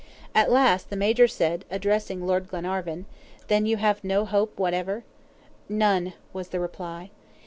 [0.33, 3.05] At last the Major said, addressing Lord Glenarvan:
[3.49, 5.03] "Then you have no hope whatever?"
[5.69, 7.11] "None," was the reply.